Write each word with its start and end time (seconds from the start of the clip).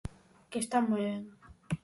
Que 0.49 0.57
está 0.63 0.77
ben. 0.95 1.21